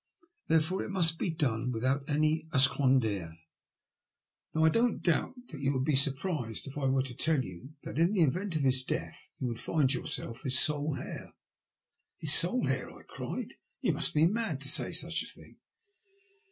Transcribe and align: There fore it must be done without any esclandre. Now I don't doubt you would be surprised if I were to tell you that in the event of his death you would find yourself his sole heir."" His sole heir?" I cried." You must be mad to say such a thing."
There 0.47 0.61
fore 0.61 0.81
it 0.81 0.89
must 0.89 1.19
be 1.19 1.29
done 1.29 1.71
without 1.71 2.09
any 2.09 2.47
esclandre. 2.51 3.33
Now 4.51 4.63
I 4.63 4.69
don't 4.69 5.03
doubt 5.03 5.35
you 5.53 5.73
would 5.73 5.83
be 5.83 5.95
surprised 5.95 6.65
if 6.65 6.75
I 6.75 6.85
were 6.85 7.03
to 7.03 7.13
tell 7.13 7.43
you 7.43 7.69
that 7.83 7.99
in 7.99 8.11
the 8.13 8.21
event 8.21 8.55
of 8.55 8.63
his 8.63 8.81
death 8.83 9.29
you 9.39 9.45
would 9.49 9.59
find 9.59 9.93
yourself 9.93 10.41
his 10.41 10.57
sole 10.57 10.97
heir."" 10.97 11.35
His 12.19 12.33
sole 12.33 12.67
heir?" 12.67 12.89
I 12.99 13.03
cried." 13.03 13.53
You 13.83 13.93
must 13.93 14.15
be 14.15 14.25
mad 14.25 14.59
to 14.61 14.69
say 14.69 14.91
such 14.91 15.21
a 15.21 15.27
thing." 15.27 15.57